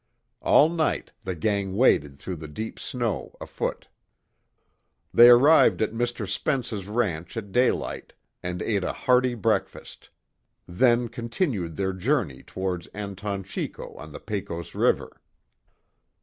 All 0.41 0.67
night 0.67 1.11
the 1.23 1.35
gang 1.35 1.75
waded 1.75 2.17
through 2.17 2.37
the 2.37 2.47
deep 2.47 2.79
snow, 2.79 3.35
afoot. 3.39 3.87
They 5.13 5.29
arrived 5.29 5.79
at 5.79 5.93
Mr. 5.93 6.27
Spence's 6.27 6.87
ranch 6.87 7.37
at 7.37 7.51
daylight, 7.51 8.13
and 8.41 8.63
ate 8.63 8.83
a 8.83 8.93
hearty 8.93 9.35
breakfast. 9.35 10.09
Then 10.67 11.07
continued 11.07 11.75
their 11.77 11.93
journey 11.93 12.41
towards 12.41 12.87
Anton 12.95 13.43
Chico 13.43 13.93
on 13.93 14.11
the 14.11 14.19
Pecos 14.19 14.73
river. 14.73 15.21